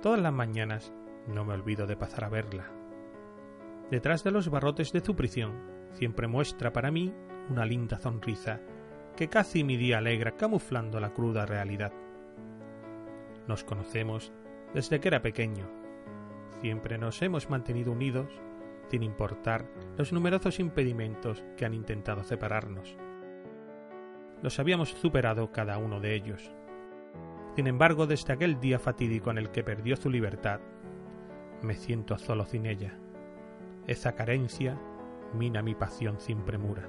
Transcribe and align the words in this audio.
Todas 0.00 0.20
las 0.20 0.32
mañanas 0.32 0.94
no 1.26 1.44
me 1.44 1.52
olvido 1.52 1.86
de 1.86 1.96
pasar 1.96 2.24
a 2.24 2.30
verla. 2.30 2.70
Detrás 3.90 4.24
de 4.24 4.30
los 4.30 4.48
barrotes 4.48 4.92
de 4.92 5.00
su 5.00 5.14
prisión 5.14 5.52
siempre 5.92 6.26
muestra 6.26 6.72
para 6.72 6.90
mí 6.90 7.12
una 7.50 7.66
linda 7.66 7.98
sonrisa 7.98 8.62
que 9.14 9.28
casi 9.28 9.62
mi 9.62 9.76
día 9.76 9.98
alegra 9.98 10.36
camuflando 10.36 11.00
la 11.00 11.12
cruda 11.12 11.44
realidad. 11.44 11.92
Nos 13.46 13.62
conocemos 13.62 14.32
desde 14.72 15.00
que 15.00 15.08
era 15.08 15.20
pequeño. 15.20 15.68
Siempre 16.62 16.96
nos 16.96 17.20
hemos 17.20 17.50
mantenido 17.50 17.92
unidos 17.92 18.30
sin 18.90 19.02
importar 19.02 19.66
los 19.96 20.12
numerosos 20.12 20.60
impedimentos 20.60 21.44
que 21.56 21.64
han 21.64 21.74
intentado 21.74 22.24
separarnos. 22.24 22.96
Los 24.42 24.58
habíamos 24.58 24.90
superado 24.90 25.50
cada 25.52 25.78
uno 25.78 26.00
de 26.00 26.14
ellos. 26.14 26.52
Sin 27.56 27.66
embargo, 27.66 28.06
desde 28.06 28.32
aquel 28.32 28.60
día 28.60 28.78
fatídico 28.78 29.30
en 29.30 29.38
el 29.38 29.50
que 29.50 29.64
perdió 29.64 29.96
su 29.96 30.10
libertad, 30.10 30.60
me 31.62 31.74
siento 31.74 32.16
solo 32.18 32.44
sin 32.44 32.66
ella. 32.66 32.98
Esa 33.86 34.14
carencia 34.14 34.78
mina 35.34 35.62
mi 35.62 35.74
pasión 35.74 36.20
sin 36.20 36.44
premura. 36.44 36.88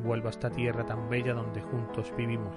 vuelvo 0.00 0.28
a 0.28 0.30
esta 0.30 0.50
tierra 0.50 0.84
tan 0.84 1.08
bella 1.08 1.34
donde 1.34 1.60
juntos 1.60 2.12
vivimos, 2.16 2.56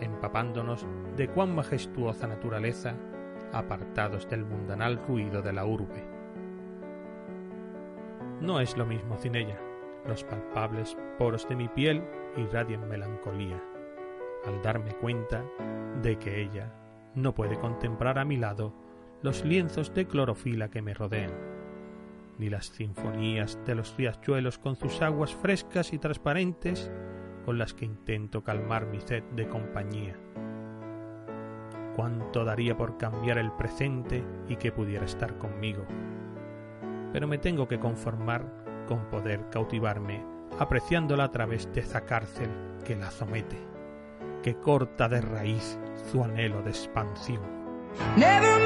empapándonos 0.00 0.86
de 1.16 1.28
cuán 1.28 1.54
majestuosa 1.54 2.26
naturaleza, 2.26 2.94
apartados 3.52 4.28
del 4.28 4.44
mundanal 4.44 5.00
ruido 5.06 5.42
de 5.42 5.52
la 5.52 5.66
urbe. 5.66 6.04
No 8.40 8.60
es 8.60 8.76
lo 8.76 8.86
mismo 8.86 9.18
sin 9.18 9.36
ella. 9.36 9.58
Los 10.06 10.24
palpables 10.24 10.96
poros 11.18 11.48
de 11.48 11.54
mi 11.54 11.68
piel 11.68 12.02
irradian 12.36 12.88
melancolía, 12.88 13.62
al 14.44 14.60
darme 14.62 14.94
cuenta 14.94 15.44
de 16.02 16.18
que 16.18 16.40
ella 16.42 16.72
no 17.14 17.34
puede 17.34 17.58
contemplar 17.58 18.18
a 18.18 18.24
mi 18.24 18.36
lado 18.36 18.72
los 19.22 19.44
lienzos 19.44 19.94
de 19.94 20.06
clorofila 20.06 20.68
que 20.70 20.82
me 20.82 20.94
rodean, 20.94 21.30
ni 22.38 22.50
las 22.50 22.66
sinfonías 22.66 23.58
de 23.64 23.74
los 23.74 23.96
riachuelos 23.96 24.58
con 24.58 24.76
sus 24.76 25.00
aguas 25.02 25.34
frescas 25.34 25.92
y 25.92 25.98
transparentes 25.98 26.90
con 27.44 27.58
las 27.58 27.74
que 27.74 27.84
intento 27.84 28.42
calmar 28.42 28.86
mi 28.86 29.00
sed 29.00 29.22
de 29.34 29.48
compañía. 29.48 30.16
Cuánto 31.96 32.44
daría 32.44 32.76
por 32.76 32.96
cambiar 32.96 33.38
el 33.38 33.52
presente 33.52 34.24
y 34.48 34.56
que 34.56 34.72
pudiera 34.72 35.04
estar 35.04 35.36
conmigo. 35.38 35.84
Pero 37.12 37.26
me 37.26 37.38
tengo 37.38 37.68
que 37.68 37.78
conformar 37.78 38.84
con 38.86 39.10
poder 39.10 39.48
cautivarme, 39.50 40.24
apreciándola 40.58 41.24
a 41.24 41.30
través 41.30 41.72
de 41.72 41.80
esa 41.80 42.02
cárcel 42.02 42.50
que 42.84 42.96
la 42.96 43.10
somete, 43.10 43.58
que 44.42 44.54
corta 44.54 45.08
de 45.08 45.20
raíz 45.20 45.78
su 46.10 46.24
anhelo 46.24 46.62
de 46.62 46.70
expansión. 46.70 47.42
Never 48.16 48.62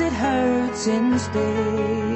hurts 0.00 0.86
instead. 0.86 2.12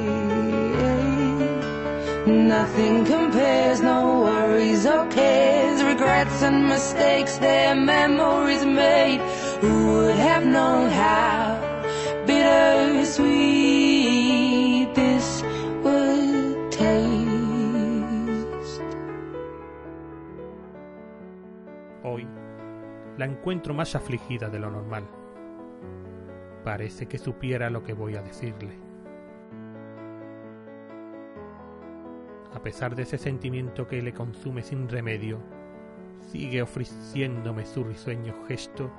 Nothing 2.27 3.05
compares, 3.05 3.81
no 3.81 4.21
worries 4.21 4.85
or 4.85 5.07
cares, 5.07 5.83
regrets 5.83 6.41
and 6.43 6.67
mistakes, 6.67 7.37
their 7.37 7.75
memories 7.75 8.65
made. 8.65 9.21
Who 9.61 9.87
would 9.93 10.15
have 10.15 10.45
known 10.45 10.89
how 10.89 11.57
bittersweet 12.25 13.27
this 14.93 15.43
would 15.83 16.71
taste? 16.71 16.87
Hoy 22.03 22.27
la 23.17 23.25
encuentro 23.25 23.73
más 23.73 23.95
afligida 23.95 24.49
de 24.49 24.59
lo 24.59 24.69
normal. 24.69 25.07
Parece 26.67 27.05
que 27.05 27.17
supiera 27.17 27.69
lo 27.69 27.81
que 27.81 27.93
voy 27.93 28.17
a 28.17 28.21
decirle. 28.21 28.77
a 32.53 32.61
pesar 32.61 32.93
de 32.93 33.03
ese 33.03 33.17
sentimiento 33.17 33.87
que 33.87 34.01
le 34.01 34.13
consume 34.13 34.63
sin 34.63 34.89
remedio, 34.89 35.39
sigue 36.19 36.61
ofreciéndome 36.61 37.65
su 37.65 37.85
risueño 37.85 38.33
gesto 38.47 38.91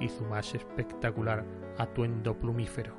y 0.00 0.08
su 0.10 0.24
más 0.24 0.54
espectacular 0.54 1.46
atuendo 1.78 2.36
plumífero. 2.36 2.94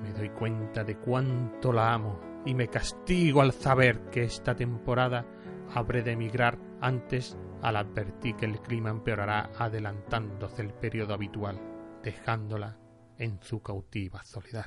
Me 0.00 0.12
doy 0.12 0.28
cuenta 0.28 0.84
de 0.84 0.98
cuánto 0.98 1.72
la 1.72 1.94
amo 1.94 2.20
y 2.46 2.54
me 2.54 2.68
castigo 2.68 3.40
al 3.40 3.52
saber 3.52 4.02
que 4.10 4.22
esta 4.22 4.54
temporada 4.54 5.26
habré 5.74 6.02
de 6.02 6.12
emigrar 6.12 6.58
antes 6.80 7.36
al 7.62 7.74
advertir 7.74 8.36
que 8.36 8.46
el 8.46 8.60
clima 8.60 8.90
empeorará 8.90 9.50
adelantándose 9.58 10.62
el 10.62 10.72
periodo 10.74 11.14
habitual, 11.14 11.58
dejándola 12.02 12.76
en 13.18 13.38
su 13.42 13.60
cautiva 13.62 14.24
soledad. 14.24 14.66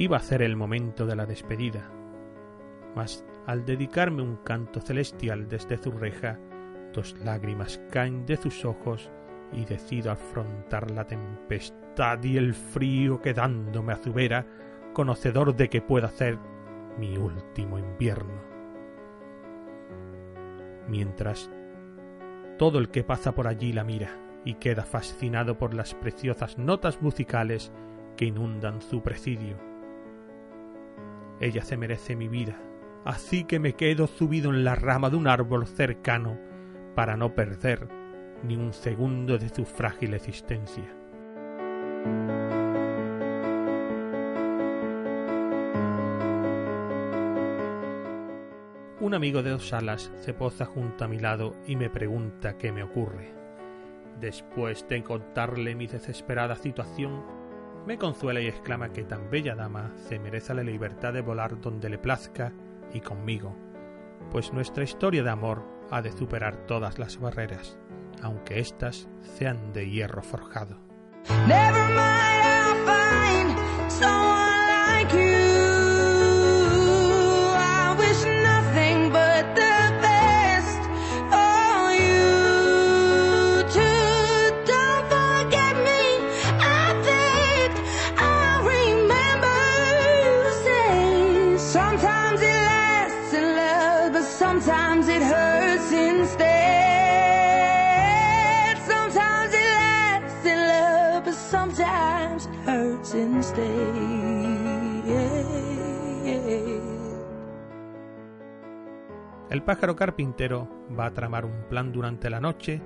Iba 0.00 0.16
a 0.16 0.20
ser 0.20 0.40
el 0.40 0.56
momento 0.56 1.04
de 1.04 1.14
la 1.14 1.26
despedida, 1.26 1.90
mas 2.96 3.22
al 3.44 3.66
dedicarme 3.66 4.22
un 4.22 4.36
canto 4.36 4.80
celestial 4.80 5.46
desde 5.46 5.76
su 5.76 5.90
reja, 5.90 6.38
dos 6.94 7.14
lágrimas 7.22 7.78
caen 7.90 8.24
de 8.24 8.38
sus 8.38 8.64
ojos 8.64 9.10
y 9.52 9.66
decido 9.66 10.10
afrontar 10.10 10.90
la 10.90 11.06
tempestad 11.06 12.24
y 12.24 12.38
el 12.38 12.54
frío 12.54 13.20
quedándome 13.20 13.92
a 13.92 14.02
su 14.02 14.14
vera, 14.14 14.46
conocedor 14.94 15.54
de 15.54 15.68
que 15.68 15.82
pueda 15.82 16.08
ser 16.08 16.38
mi 16.98 17.18
último 17.18 17.78
invierno. 17.78 18.40
Mientras 20.88 21.50
todo 22.56 22.78
el 22.78 22.88
que 22.88 23.04
pasa 23.04 23.32
por 23.32 23.46
allí 23.46 23.74
la 23.74 23.84
mira 23.84 24.16
y 24.46 24.54
queda 24.54 24.84
fascinado 24.84 25.58
por 25.58 25.74
las 25.74 25.92
preciosas 25.94 26.56
notas 26.56 27.02
musicales 27.02 27.70
que 28.16 28.24
inundan 28.24 28.80
su 28.80 29.02
presidio. 29.02 29.69
Ella 31.40 31.62
se 31.62 31.78
merece 31.78 32.16
mi 32.16 32.28
vida, 32.28 32.60
así 33.04 33.44
que 33.44 33.58
me 33.58 33.72
quedo 33.72 34.06
subido 34.06 34.50
en 34.50 34.62
la 34.62 34.74
rama 34.74 35.08
de 35.08 35.16
un 35.16 35.26
árbol 35.26 35.66
cercano 35.66 36.38
para 36.94 37.16
no 37.16 37.34
perder 37.34 37.88
ni 38.42 38.56
un 38.56 38.74
segundo 38.74 39.38
de 39.38 39.48
su 39.48 39.64
frágil 39.64 40.12
existencia. 40.12 40.84
Un 49.00 49.14
amigo 49.14 49.42
de 49.42 49.50
dos 49.50 49.72
alas 49.72 50.12
se 50.16 50.34
posa 50.34 50.66
junto 50.66 51.06
a 51.06 51.08
mi 51.08 51.18
lado 51.18 51.56
y 51.66 51.74
me 51.74 51.88
pregunta 51.88 52.58
qué 52.58 52.70
me 52.70 52.82
ocurre. 52.82 53.32
Después 54.20 54.86
de 54.88 55.02
contarle 55.02 55.74
mi 55.74 55.86
desesperada 55.86 56.54
situación, 56.54 57.39
me 57.86 57.98
consuela 57.98 58.40
y 58.40 58.46
exclama 58.46 58.92
que 58.92 59.04
tan 59.04 59.30
bella 59.30 59.54
dama 59.54 59.92
se 59.96 60.18
merece 60.18 60.54
la 60.54 60.62
libertad 60.62 61.12
de 61.12 61.22
volar 61.22 61.60
donde 61.60 61.88
le 61.88 61.98
plazca 61.98 62.52
y 62.92 63.00
conmigo, 63.00 63.56
pues 64.30 64.52
nuestra 64.52 64.84
historia 64.84 65.22
de 65.22 65.30
amor 65.30 65.64
ha 65.90 66.02
de 66.02 66.12
superar 66.12 66.66
todas 66.66 66.98
las 66.98 67.18
barreras, 67.18 67.78
aunque 68.22 68.60
éstas 68.60 69.08
sean 69.20 69.72
de 69.72 69.90
hierro 69.90 70.22
forjado. 70.22 70.78
El 109.50 109.64
pájaro 109.64 109.96
carpintero 109.96 110.68
va 110.96 111.06
a 111.06 111.10
tramar 111.12 111.44
un 111.44 111.64
plan 111.68 111.90
durante 111.90 112.30
la 112.30 112.40
noche 112.40 112.80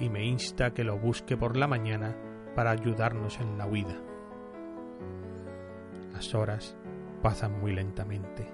y 0.00 0.10
me 0.10 0.24
insta 0.24 0.74
que 0.74 0.82
lo 0.82 0.98
busque 0.98 1.36
por 1.36 1.56
la 1.56 1.68
mañana 1.68 2.16
para 2.56 2.72
ayudarnos 2.72 3.38
en 3.38 3.56
la 3.56 3.66
huida. 3.66 3.96
Las 6.12 6.34
horas 6.34 6.76
pasan 7.22 7.60
muy 7.60 7.72
lentamente. 7.72 8.48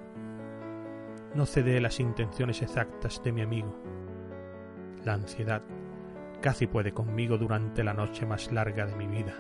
No 1.35 1.47
cede 1.47 1.81
las 1.81 2.01
intenciones 2.01 2.61
exactas 2.61 3.23
de 3.25 3.33
mi 3.33 3.41
amigo. 3.41 3.75
La 5.03 5.15
ansiedad 5.15 5.63
casi 6.43 6.67
puede 6.67 6.93
conmigo 6.93 7.39
durante 7.39 7.83
la 7.83 7.95
noche 7.95 8.27
más 8.27 8.53
larga 8.53 8.85
de 8.85 8.95
mi 8.95 9.07
vida. 9.07 9.35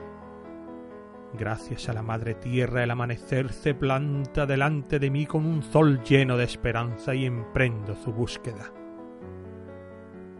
Gracias 1.36 1.88
a 1.88 1.92
la 1.92 2.02
madre 2.02 2.34
tierra 2.34 2.84
el 2.84 2.92
amanecer 2.92 3.52
se 3.52 3.74
planta 3.74 4.46
delante 4.46 5.00
de 5.00 5.10
mí 5.10 5.26
con 5.26 5.44
un 5.44 5.64
sol 5.64 6.00
lleno 6.04 6.36
de 6.36 6.44
esperanza 6.44 7.12
y 7.12 7.26
emprendo 7.26 7.96
su 7.96 8.12
búsqueda. 8.12 8.72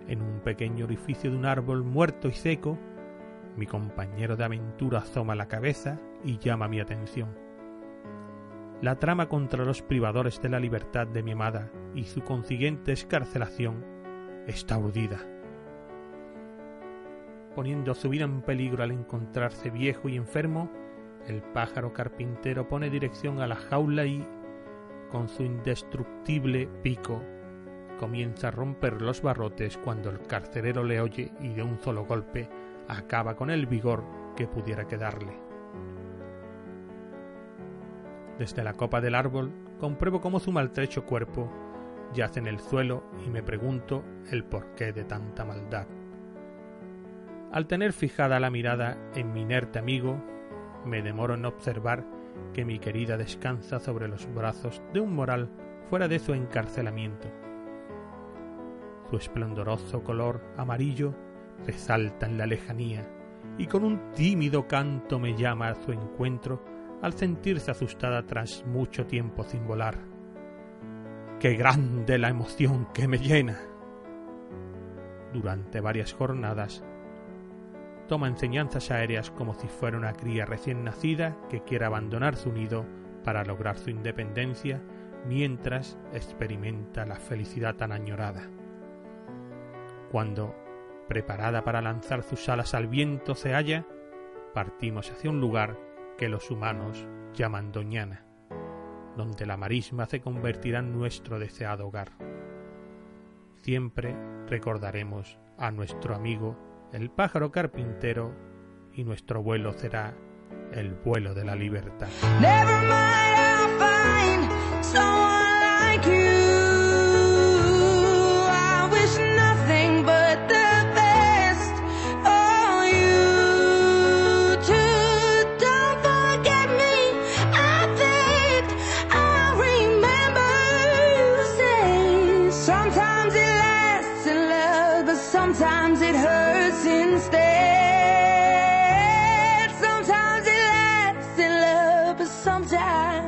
En 0.06 0.22
un 0.22 0.38
pequeño 0.40 0.84
orificio 0.84 1.32
de 1.32 1.36
un 1.36 1.46
árbol 1.46 1.82
muerto 1.82 2.28
y 2.28 2.32
seco, 2.32 2.78
mi 3.56 3.66
compañero 3.66 4.36
de 4.36 4.44
aventura 4.44 5.00
asoma 5.00 5.34
la 5.34 5.48
cabeza 5.48 5.98
y 6.22 6.38
llama 6.38 6.68
mi 6.68 6.78
atención. 6.78 7.36
La 8.80 9.00
trama 9.00 9.28
contra 9.28 9.64
los 9.64 9.82
privadores 9.82 10.40
de 10.40 10.48
la 10.48 10.60
libertad 10.60 11.08
de 11.08 11.24
mi 11.24 11.32
amada 11.32 11.72
y 11.96 12.04
su 12.04 12.22
consiguiente 12.22 12.92
escarcelación 12.92 13.84
está 14.46 14.78
urdida 14.78 15.26
poniendo 17.54 17.94
su 17.94 18.08
vida 18.08 18.24
en 18.24 18.42
peligro 18.42 18.82
al 18.82 18.90
encontrarse 18.90 19.70
viejo 19.70 20.08
y 20.08 20.16
enfermo, 20.16 20.70
el 21.26 21.42
pájaro 21.42 21.92
carpintero 21.92 22.68
pone 22.68 22.90
dirección 22.90 23.40
a 23.40 23.46
la 23.46 23.56
jaula 23.56 24.04
y, 24.04 24.26
con 25.10 25.28
su 25.28 25.42
indestructible 25.42 26.68
pico, 26.82 27.22
comienza 27.98 28.48
a 28.48 28.50
romper 28.50 29.00
los 29.00 29.22
barrotes 29.22 29.78
cuando 29.78 30.10
el 30.10 30.20
carcelero 30.20 30.84
le 30.84 31.00
oye 31.00 31.32
y 31.40 31.54
de 31.54 31.62
un 31.62 31.78
solo 31.80 32.04
golpe 32.04 32.48
acaba 32.88 33.36
con 33.36 33.50
el 33.50 33.66
vigor 33.66 34.04
que 34.36 34.46
pudiera 34.46 34.86
quedarle. 34.86 35.38
Desde 38.38 38.64
la 38.64 38.74
copa 38.74 39.00
del 39.00 39.14
árbol 39.14 39.52
compruebo 39.78 40.20
cómo 40.20 40.40
su 40.40 40.50
maltrecho 40.50 41.04
cuerpo 41.04 41.50
yace 42.12 42.40
en 42.40 42.46
el 42.46 42.58
suelo 42.58 43.04
y 43.24 43.30
me 43.30 43.42
pregunto 43.42 44.04
el 44.30 44.44
porqué 44.44 44.92
de 44.92 45.04
tanta 45.04 45.44
maldad. 45.44 45.86
Al 47.52 47.66
tener 47.68 47.92
fijada 47.92 48.40
la 48.40 48.50
mirada 48.50 48.98
en 49.14 49.32
mi 49.32 49.42
inerte 49.42 49.78
amigo, 49.78 50.20
me 50.84 51.02
demoro 51.02 51.34
en 51.34 51.44
observar 51.44 52.04
que 52.52 52.64
mi 52.64 52.78
querida 52.78 53.16
descansa 53.16 53.78
sobre 53.78 54.08
los 54.08 54.32
brazos 54.34 54.82
de 54.92 55.00
un 55.00 55.14
moral 55.14 55.50
fuera 55.88 56.08
de 56.08 56.18
su 56.18 56.34
encarcelamiento. 56.34 57.28
Su 59.10 59.16
esplendoroso 59.16 60.02
color 60.02 60.40
amarillo 60.56 61.14
resalta 61.66 62.26
en 62.26 62.38
la 62.38 62.46
lejanía 62.46 63.08
y 63.58 63.66
con 63.66 63.84
un 63.84 64.12
tímido 64.12 64.66
canto 64.66 65.18
me 65.18 65.36
llama 65.36 65.68
a 65.68 65.74
su 65.74 65.92
encuentro 65.92 66.64
al 67.02 67.12
sentirse 67.12 67.70
asustada 67.70 68.24
tras 68.24 68.64
mucho 68.66 69.06
tiempo 69.06 69.44
sin 69.44 69.66
volar. 69.66 69.96
¡Qué 71.38 71.54
grande 71.54 72.18
la 72.18 72.30
emoción 72.30 72.88
que 72.94 73.06
me 73.06 73.18
llena! 73.18 73.60
Durante 75.32 75.80
varias 75.80 76.14
jornadas 76.14 76.82
toma 78.06 78.28
enseñanzas 78.28 78.90
aéreas 78.90 79.30
como 79.30 79.54
si 79.54 79.68
fuera 79.68 79.96
una 79.96 80.12
cría 80.12 80.44
recién 80.44 80.84
nacida 80.84 81.36
que 81.48 81.62
quiere 81.62 81.84
abandonar 81.84 82.36
su 82.36 82.52
nido 82.52 82.84
para 83.24 83.44
lograr 83.44 83.78
su 83.78 83.90
independencia 83.90 84.82
mientras 85.26 85.98
experimenta 86.12 87.06
la 87.06 87.16
felicidad 87.16 87.76
tan 87.76 87.92
añorada. 87.92 88.42
Cuando, 90.10 90.54
preparada 91.08 91.64
para 91.64 91.80
lanzar 91.80 92.22
sus 92.22 92.48
alas 92.48 92.74
al 92.74 92.86
viento, 92.86 93.34
se 93.34 93.54
halla, 93.54 93.86
partimos 94.52 95.10
hacia 95.10 95.30
un 95.30 95.40
lugar 95.40 95.78
que 96.18 96.28
los 96.28 96.50
humanos 96.50 97.08
llaman 97.32 97.72
Doñana, 97.72 98.24
donde 99.16 99.46
la 99.46 99.56
marisma 99.56 100.06
se 100.06 100.20
convertirá 100.20 100.80
en 100.80 100.92
nuestro 100.92 101.38
deseado 101.38 101.88
hogar. 101.88 102.12
Siempre 103.56 104.14
recordaremos 104.46 105.38
a 105.56 105.70
nuestro 105.70 106.14
amigo 106.14 106.73
el 106.92 107.10
pájaro 107.10 107.50
carpintero 107.50 108.32
y 108.92 109.04
nuestro 109.04 109.42
vuelo 109.42 109.72
será 109.72 110.14
el 110.72 110.94
vuelo 110.94 111.34
de 111.34 111.44
la 111.44 111.54
libertad. 111.54 112.08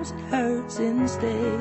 sometimes 0.04 0.10
it 0.10 0.20
hurts 0.30 0.78
instead. 0.78 1.56